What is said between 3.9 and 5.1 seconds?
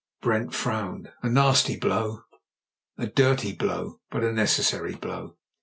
but a necessary